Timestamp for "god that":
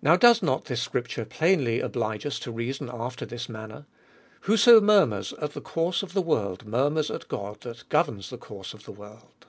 7.26-7.88